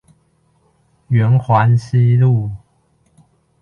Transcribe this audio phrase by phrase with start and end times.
[1.11, 2.49] 圓環西路